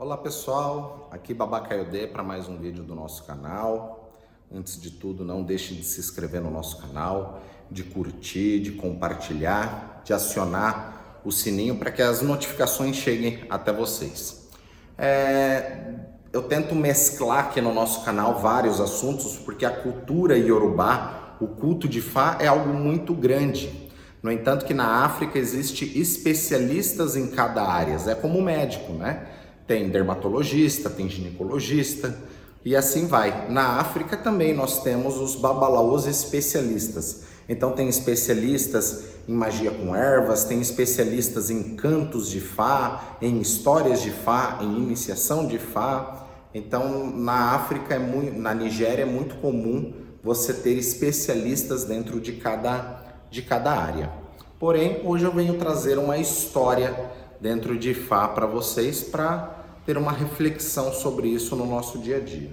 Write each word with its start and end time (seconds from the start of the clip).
Olá 0.00 0.16
pessoal, 0.16 1.10
aqui 1.10 1.34
Babacaiodê 1.34 2.06
para 2.06 2.22
mais 2.22 2.48
um 2.48 2.56
vídeo 2.56 2.82
do 2.82 2.94
nosso 2.94 3.22
canal. 3.24 4.14
Antes 4.50 4.80
de 4.80 4.92
tudo, 4.92 5.26
não 5.26 5.42
deixe 5.42 5.74
de 5.74 5.84
se 5.84 6.00
inscrever 6.00 6.40
no 6.40 6.50
nosso 6.50 6.78
canal, 6.78 7.42
de 7.70 7.84
curtir, 7.84 8.60
de 8.60 8.72
compartilhar, 8.72 10.00
de 10.02 10.14
acionar 10.14 11.20
o 11.22 11.30
sininho 11.30 11.76
para 11.76 11.90
que 11.90 12.00
as 12.00 12.22
notificações 12.22 12.96
cheguem 12.96 13.44
até 13.50 13.74
vocês. 13.74 14.48
É, 14.96 15.96
eu 16.32 16.44
tento 16.44 16.74
mesclar 16.74 17.48
aqui 17.48 17.60
no 17.60 17.74
nosso 17.74 18.02
canal 18.02 18.38
vários 18.38 18.80
assuntos 18.80 19.36
porque 19.36 19.66
a 19.66 19.70
cultura 19.70 20.38
iorubá, 20.38 21.36
o 21.38 21.46
culto 21.46 21.86
de 21.86 22.00
Fá 22.00 22.38
é 22.40 22.46
algo 22.46 22.72
muito 22.72 23.12
grande. 23.12 23.90
No 24.22 24.32
entanto, 24.32 24.64
que 24.64 24.72
na 24.72 25.04
África 25.04 25.38
existe 25.38 25.98
especialistas 26.00 27.16
em 27.16 27.30
cada 27.30 27.62
área, 27.62 27.98
é 28.10 28.14
como 28.14 28.40
médico, 28.40 28.94
né? 28.94 29.26
Tem 29.70 29.88
dermatologista, 29.88 30.90
tem 30.90 31.08
ginecologista 31.08 32.18
e 32.64 32.74
assim 32.74 33.06
vai. 33.06 33.48
Na 33.48 33.78
África 33.78 34.16
também 34.16 34.52
nós 34.52 34.82
temos 34.82 35.16
os 35.16 35.36
babalaos 35.36 36.08
especialistas. 36.08 37.22
Então 37.48 37.70
tem 37.70 37.88
especialistas 37.88 39.04
em 39.28 39.32
magia 39.32 39.70
com 39.70 39.94
ervas, 39.94 40.42
tem 40.42 40.60
especialistas 40.60 41.50
em 41.50 41.76
cantos 41.76 42.28
de 42.28 42.40
Fá, 42.40 43.16
em 43.22 43.40
histórias 43.40 44.02
de 44.02 44.10
Fá, 44.10 44.58
em 44.60 44.76
iniciação 44.76 45.46
de 45.46 45.56
Fá. 45.56 46.26
Então 46.52 47.08
na 47.08 47.54
África, 47.54 47.94
é 47.94 47.98
muito, 48.00 48.36
na 48.40 48.52
Nigéria 48.52 49.02
é 49.02 49.06
muito 49.06 49.36
comum 49.36 49.92
você 50.20 50.52
ter 50.52 50.76
especialistas 50.76 51.84
dentro 51.84 52.20
de 52.20 52.32
cada, 52.32 53.04
de 53.30 53.40
cada 53.40 53.70
área. 53.70 54.10
Porém, 54.58 55.00
hoje 55.04 55.26
eu 55.26 55.32
venho 55.32 55.54
trazer 55.58 55.96
uma 55.96 56.18
história 56.18 57.12
dentro 57.40 57.78
de 57.78 57.94
Fá 57.94 58.26
para 58.26 58.46
vocês 58.46 59.04
para 59.04 59.60
ter 59.84 59.96
uma 59.96 60.12
reflexão 60.12 60.92
sobre 60.92 61.28
isso 61.28 61.56
no 61.56 61.66
nosso 61.66 61.98
dia 61.98 62.16
a 62.16 62.20
dia. 62.20 62.50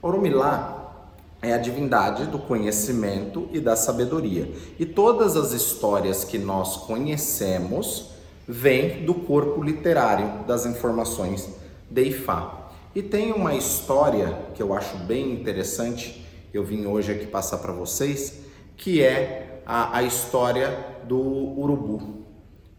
Orumilá 0.00 1.08
é 1.42 1.52
a 1.52 1.58
divindade 1.58 2.26
do 2.26 2.38
conhecimento 2.38 3.48
e 3.52 3.60
da 3.60 3.76
sabedoria. 3.76 4.50
E 4.78 4.86
todas 4.86 5.36
as 5.36 5.52
histórias 5.52 6.24
que 6.24 6.38
nós 6.38 6.76
conhecemos 6.76 8.10
vêm 8.46 9.04
do 9.04 9.14
corpo 9.14 9.62
literário 9.62 10.44
das 10.44 10.66
informações 10.66 11.48
de 11.90 12.02
Ifá. 12.02 12.68
E 12.94 13.02
tem 13.02 13.32
uma 13.32 13.54
história 13.54 14.46
que 14.54 14.62
eu 14.62 14.72
acho 14.72 14.96
bem 14.98 15.32
interessante, 15.32 16.24
eu 16.54 16.64
vim 16.64 16.86
hoje 16.86 17.12
aqui 17.12 17.26
passar 17.26 17.58
para 17.58 17.72
vocês, 17.72 18.40
que 18.76 19.02
é 19.02 19.60
a, 19.66 19.98
a 19.98 20.02
história 20.02 20.96
do 21.06 21.18
urubu 21.18 22.25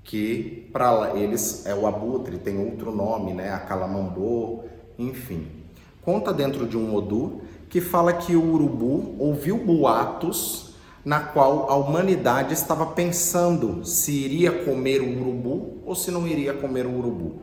que 0.08 0.70
para 0.72 1.12
eles 1.16 1.66
é 1.66 1.76
o 1.76 1.86
abutre, 1.86 2.38
tem 2.38 2.58
outro 2.58 2.92
nome, 2.92 3.34
né? 3.34 3.52
A 3.52 3.60
calamambô, 3.60 4.64
enfim. 4.98 5.48
Conta 6.02 6.34
dentro 6.34 6.66
de 6.66 6.78
um 6.78 6.96
Odu 6.96 7.42
que 7.70 7.82
fala 7.82 8.14
que 8.14 8.34
o 8.34 8.54
urubu 8.54 9.16
ouviu 9.20 9.58
boatos 9.58 10.74
na 11.04 11.20
qual 11.20 11.70
a 11.70 11.76
humanidade 11.76 12.54
estava 12.54 12.86
pensando 12.86 13.86
se 13.86 14.14
iria 14.14 14.64
comer 14.64 15.02
o 15.02 15.20
urubu 15.20 15.80
ou 15.86 15.94
se 15.94 16.10
não 16.10 16.26
iria 16.26 16.54
comer 16.54 16.86
o 16.86 16.98
urubu. 16.98 17.42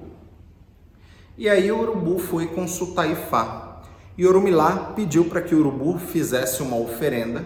E 1.36 1.50
aí 1.50 1.70
o 1.70 1.78
urubu 1.78 2.18
foi 2.18 2.46
consultar 2.46 3.10
Ifá. 3.10 3.82
E 4.16 4.26
Orumilá 4.26 4.92
pediu 4.96 5.26
para 5.26 5.42
que 5.42 5.54
o 5.54 5.58
urubu 5.58 5.98
fizesse 5.98 6.62
uma 6.62 6.76
oferenda 6.76 7.44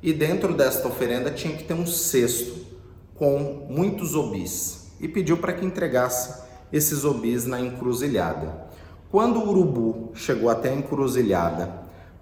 e 0.00 0.12
dentro 0.12 0.54
desta 0.54 0.86
oferenda 0.86 1.30
tinha 1.30 1.56
que 1.56 1.64
ter 1.64 1.74
um 1.74 1.86
cesto 1.86 2.69
com 3.20 3.66
muitos 3.68 4.14
obis 4.14 4.86
e 4.98 5.06
pediu 5.06 5.36
para 5.36 5.52
que 5.52 5.66
entregasse 5.66 6.40
esses 6.72 7.04
obis 7.04 7.44
na 7.44 7.60
encruzilhada. 7.60 8.70
Quando 9.10 9.40
o 9.40 9.50
urubu 9.50 10.10
chegou 10.14 10.48
até 10.48 10.70
a 10.70 10.74
encruzilhada 10.74 11.70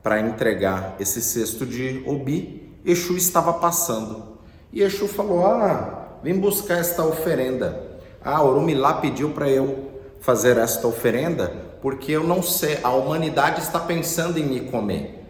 para 0.03 0.21
entregar 0.21 0.97
esse 0.99 1.23
cesto 1.23 1.65
de 1.65 2.03
obi, 2.05 2.77
Exu 2.85 3.17
estava 3.17 3.53
passando. 3.53 4.39
E 4.73 4.83
Exu 4.83 5.07
falou: 5.07 5.47
Ah, 5.47 6.19
vem 6.21 6.37
buscar 6.37 6.79
esta 6.79 7.05
oferenda. 7.05 8.01
Ah, 8.21 8.43
Orumilá 8.43 8.95
pediu 8.95 9.31
para 9.31 9.49
eu 9.49 9.91
fazer 10.19 10.57
esta 10.57 10.89
oferenda 10.89 11.69
porque 11.81 12.11
eu 12.11 12.25
não 12.25 12.43
sei, 12.43 12.79
a 12.83 12.91
humanidade 12.91 13.61
está 13.61 13.79
pensando 13.79 14.37
em 14.37 14.45
me 14.45 14.61
comer. 14.63 15.25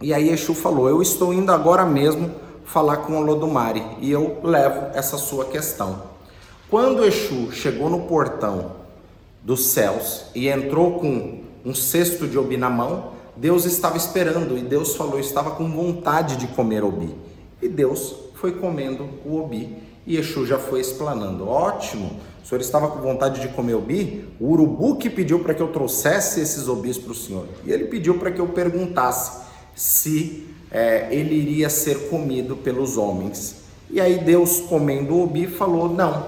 E 0.00 0.14
aí 0.14 0.30
Exu 0.30 0.54
falou: 0.54 0.88
Eu 0.88 1.02
estou 1.02 1.34
indo 1.34 1.50
agora 1.50 1.84
mesmo 1.84 2.30
falar 2.64 2.98
com 2.98 3.18
o 3.18 3.22
Lodumare 3.22 3.82
e 4.00 4.10
eu 4.10 4.40
levo 4.42 4.86
essa 4.94 5.16
sua 5.16 5.46
questão. 5.46 6.02
Quando 6.68 7.04
Exu 7.04 7.52
chegou 7.52 7.90
no 7.90 8.02
portão 8.02 8.72
dos 9.42 9.66
céus 9.66 10.24
e 10.34 10.48
entrou 10.48 10.98
com 10.98 11.42
um 11.64 11.74
cesto 11.74 12.26
de 12.26 12.38
obi 12.38 12.56
na 12.56 12.70
mão, 12.70 13.12
Deus 13.36 13.64
estava 13.64 13.96
esperando 13.96 14.56
e 14.56 14.62
Deus 14.62 14.94
falou, 14.94 15.18
estava 15.18 15.52
com 15.52 15.70
vontade 15.70 16.36
de 16.36 16.46
comer 16.48 16.84
obi. 16.84 17.14
E 17.60 17.68
Deus 17.68 18.14
foi 18.34 18.52
comendo 18.52 19.08
o 19.24 19.36
obi 19.40 19.76
e 20.06 20.16
Exu 20.16 20.46
já 20.46 20.58
foi 20.58 20.80
explanando. 20.80 21.48
Ótimo, 21.48 22.20
o 22.42 22.46
senhor 22.46 22.60
estava 22.60 22.88
com 22.88 23.00
vontade 23.00 23.40
de 23.40 23.48
comer 23.48 23.74
obi? 23.74 24.28
O 24.40 24.50
urubu 24.50 24.96
que 24.96 25.08
pediu 25.08 25.40
para 25.40 25.54
que 25.54 25.62
eu 25.62 25.68
trouxesse 25.68 26.40
esses 26.40 26.68
obis 26.68 26.98
para 26.98 27.12
o 27.12 27.14
senhor. 27.14 27.46
E 27.64 27.72
ele 27.72 27.84
pediu 27.84 28.18
para 28.18 28.30
que 28.30 28.40
eu 28.40 28.48
perguntasse 28.48 29.42
se 29.74 30.46
é, 30.72 31.08
ele 31.10 31.34
iria 31.34 31.68
ser 31.68 32.08
comido 32.08 32.56
pelos 32.56 32.96
homens. 32.96 33.56
E 33.90 34.00
aí 34.00 34.18
Deus, 34.18 34.60
comendo 34.60 35.14
o 35.14 35.24
obi, 35.24 35.46
falou: 35.46 35.88
não, 35.88 36.26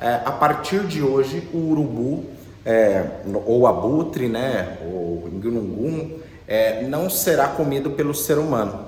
é, 0.00 0.20
a 0.24 0.32
partir 0.32 0.84
de 0.86 1.00
hoje 1.00 1.48
o 1.54 1.70
urubu, 1.70 2.24
é, 2.66 3.04
ou 3.46 3.66
abutre, 3.66 4.28
né, 4.28 4.78
ou 4.84 5.28
ngungun, 5.32 6.18
é, 6.46 6.82
não 6.82 7.08
será 7.08 7.48
comido 7.48 7.90
pelo 7.90 8.12
ser 8.12 8.38
humano, 8.38 8.86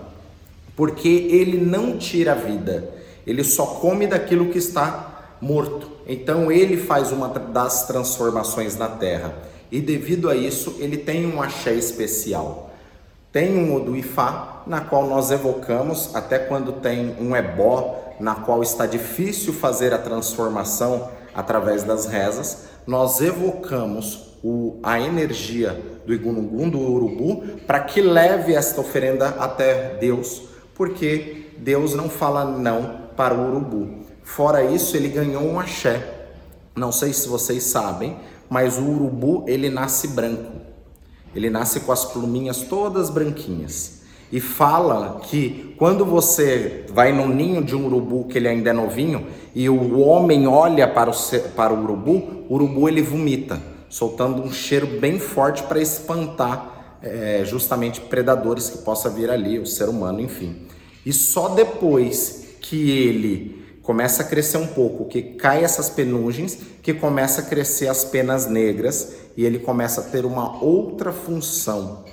porque 0.75 1.09
ele 1.09 1.59
não 1.59 1.97
tira 1.97 2.33
a 2.33 2.35
vida, 2.35 2.91
ele 3.27 3.45
só 3.45 3.67
come 3.67 4.09
daquilo 4.09 4.49
que 4.49 4.59
está 4.59 5.37
morto. 5.41 5.89
Então 6.07 6.51
ele 6.51 6.77
faz 6.77 7.13
uma 7.13 7.29
das 7.29 7.87
transformações 7.87 8.77
na 8.77 8.89
terra. 8.89 9.33
E 9.71 9.81
devido 9.81 10.29
a 10.29 10.35
isso, 10.35 10.77
ele 10.81 10.97
tem 10.97 11.25
um 11.25 11.41
axé 11.41 11.73
especial. 11.75 12.70
Tem 13.33 13.57
um 13.57 13.75
Oduifá, 13.77 14.63
na 14.67 14.81
qual 14.81 15.07
nós 15.07 15.31
evocamos, 15.31 16.15
até 16.15 16.39
quando 16.39 16.73
tem 16.73 17.15
um 17.21 17.37
ebó, 17.37 18.15
na 18.19 18.35
qual 18.35 18.63
está 18.63 18.87
difícil 18.87 19.53
fazer 19.53 19.95
a 19.95 19.99
transformação 19.99 21.09
através 21.35 21.85
das 21.85 22.07
rezas, 22.07 22.65
nós 22.87 23.21
evocamos 23.21 24.37
o, 24.43 24.79
a 24.83 24.99
energia 25.01 25.81
do 26.05 26.13
Igunugum, 26.13 26.69
do 26.69 26.81
urubu, 26.81 27.43
para 27.67 27.81
que 27.81 28.01
leve 28.01 28.55
esta 28.55 28.81
oferenda 28.81 29.29
até 29.39 29.95
Deus, 29.95 30.43
porque 30.75 31.53
Deus 31.59 31.95
não 31.95 32.09
fala 32.09 32.45
não 32.45 33.11
para 33.17 33.35
o 33.35 33.49
urubu. 33.49 34.07
Fora 34.25 34.65
isso, 34.65 34.97
ele 34.97 35.09
ganhou 35.09 35.43
um 35.43 35.61
axé. 35.61 36.03
Não 36.75 36.91
sei 36.91 37.13
se 37.13 37.29
vocês 37.29 37.63
sabem, 37.65 38.17
mas 38.49 38.77
o 38.79 38.85
urubu 38.85 39.45
ele 39.47 39.69
nasce 39.69 40.09
branco. 40.09 40.60
Ele 41.35 41.51
nasce 41.51 41.81
com 41.81 41.93
as 41.93 42.05
pluminhas 42.05 42.63
todas 42.63 43.11
branquinhas. 43.11 44.01
E 44.33 44.41
fala 44.41 45.21
que 45.25 45.75
quando 45.77 46.05
você 46.05 46.85
vai 46.93 47.13
no 47.13 47.27
ninho 47.27 47.65
de 47.65 47.75
um 47.75 47.87
urubu 47.87 48.25
que 48.25 48.39
ele 48.39 48.47
ainda 48.47 48.71
é 48.71 48.73
novinho 48.73 49.27
e 49.55 49.69
o 49.69 49.99
homem 49.99 50.47
olha 50.47 50.87
para 50.87 51.11
o, 51.11 51.15
para 51.57 51.75
o 51.75 51.83
urubu, 51.83 52.45
o 52.49 52.55
urubu 52.55 52.89
ele 52.89 53.03
vomita, 53.03 53.61
soltando 53.89 54.41
um 54.43 54.53
cheiro 54.53 54.87
bem 55.01 55.19
forte 55.19 55.65
para 55.65 55.81
espantar 55.81 56.99
é, 57.03 57.43
justamente 57.45 58.01
predadores 58.01 58.71
que 58.71 58.79
possa 58.79 59.11
vir 59.11 59.31
ali, 59.31 59.59
o 59.59 59.67
ser 59.67 59.89
humano, 59.89 60.21
enfim. 60.21 60.67
E 61.05 61.13
só 61.13 61.49
depois 61.49 62.57
que 62.61 62.91
ele 62.91 63.60
começa 63.91 64.23
a 64.23 64.25
crescer 64.25 64.57
um 64.57 64.69
pouco, 64.69 65.07
que 65.07 65.21
cai 65.21 65.65
essas 65.65 65.91
penugens, 65.91 66.57
que 66.81 66.95
começa 66.95 67.41
a 67.41 67.45
crescer 67.45 67.89
as 67.89 68.05
penas 68.05 68.47
negras 68.47 69.15
e 69.37 69.45
ele 69.45 69.59
começa 69.59 70.01
a 70.01 70.05
ter 70.05 70.25
uma 70.25 70.63
outra 70.63 71.11
função 71.13 72.05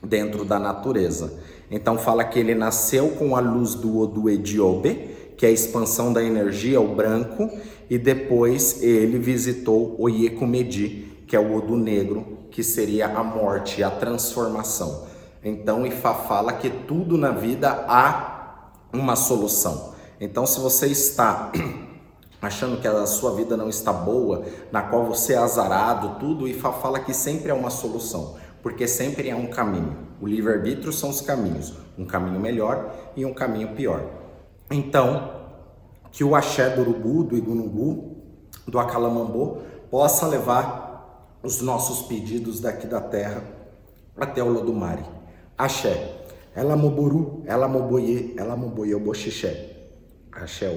dentro 0.00 0.44
da 0.44 0.56
natureza. 0.56 1.36
Então 1.68 1.98
fala 1.98 2.22
que 2.22 2.38
ele 2.38 2.54
nasceu 2.54 3.08
com 3.08 3.34
a 3.34 3.40
luz 3.40 3.74
do 3.74 3.98
Odu 3.98 4.30
Ediobe, 4.30 5.16
que 5.36 5.44
é 5.44 5.48
a 5.48 5.52
expansão 5.52 6.12
da 6.12 6.22
energia, 6.22 6.80
o 6.80 6.94
branco, 6.94 7.50
e 7.90 7.98
depois 7.98 8.80
ele 8.80 9.18
visitou 9.18 9.96
o 9.98 10.08
Yekumedi, 10.08 11.24
que 11.26 11.34
é 11.34 11.40
o 11.40 11.56
Odu 11.56 11.76
negro, 11.76 12.38
que 12.52 12.62
seria 12.62 13.08
a 13.08 13.24
morte, 13.24 13.82
a 13.82 13.90
transformação. 13.90 15.08
Então 15.42 15.84
Ifá 15.84 16.14
fala 16.14 16.52
que 16.52 16.70
tudo 16.70 17.18
na 17.18 17.32
vida 17.32 17.84
há 17.88 18.70
uma 18.92 19.16
solução. 19.16 19.95
Então, 20.20 20.46
se 20.46 20.58
você 20.60 20.86
está 20.86 21.52
achando 22.40 22.80
que 22.80 22.88
a 22.88 23.06
sua 23.06 23.34
vida 23.34 23.56
não 23.56 23.68
está 23.68 23.92
boa, 23.92 24.44
na 24.72 24.82
qual 24.82 25.04
você 25.04 25.34
é 25.34 25.38
azarado, 25.38 26.18
tudo, 26.18 26.48
e 26.48 26.54
fala 26.54 27.00
que 27.00 27.12
sempre 27.12 27.50
é 27.50 27.54
uma 27.54 27.70
solução, 27.70 28.36
porque 28.62 28.88
sempre 28.88 29.28
é 29.28 29.34
um 29.34 29.46
caminho. 29.46 29.96
O 30.20 30.26
livre-arbítrio 30.26 30.92
são 30.92 31.10
os 31.10 31.20
caminhos, 31.20 31.74
um 31.98 32.06
caminho 32.06 32.40
melhor 32.40 32.94
e 33.14 33.26
um 33.26 33.34
caminho 33.34 33.74
pior. 33.74 34.02
Então, 34.70 35.30
que 36.10 36.24
o 36.24 36.34
axé 36.34 36.70
do 36.70 36.80
urubu, 36.80 37.24
do 37.24 37.36
igunungu, 37.36 38.16
do 38.66 38.78
acalamambô, 38.78 39.58
possa 39.90 40.26
levar 40.26 41.38
os 41.42 41.60
nossos 41.60 42.06
pedidos 42.06 42.58
daqui 42.58 42.86
da 42.86 43.00
terra 43.00 43.42
até 44.16 44.42
o 44.42 44.48
Lodumare. 44.48 45.04
Axé. 45.56 46.14
Ela 46.54 46.74
moboru, 46.74 47.42
ela 47.44 47.68
moboye, 47.68 48.34
ela 48.38 48.56
moboye 48.56 48.94
o 48.94 49.00
boxixé. 49.00 49.75
Axé. 50.42 50.68